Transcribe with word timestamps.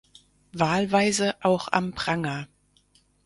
Wahlweise 0.53 1.35
auch 1.43 1.67
am 1.71 1.93
Pranger. 1.93 2.47